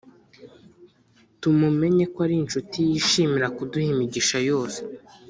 [1.39, 4.79] Tumumenye ko ari inshuti yishimira kuduha imigisha yose